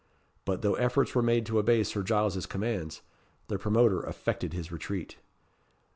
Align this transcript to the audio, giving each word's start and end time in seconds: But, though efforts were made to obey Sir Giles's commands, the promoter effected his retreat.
But, 0.45 0.63
though 0.63 0.73
efforts 0.73 1.13
were 1.13 1.21
made 1.21 1.45
to 1.45 1.59
obey 1.59 1.83
Sir 1.83 2.01
Giles's 2.01 2.47
commands, 2.47 3.03
the 3.49 3.59
promoter 3.59 4.01
effected 4.03 4.51
his 4.51 4.71
retreat. 4.71 5.17